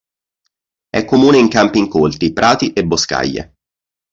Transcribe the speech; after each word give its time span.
È 0.89 1.05
comune 1.05 1.37
in 1.37 1.47
campi 1.47 1.77
incolti, 1.77 2.33
prati 2.33 2.73
e 2.73 2.83
boscaglie. 2.83 3.53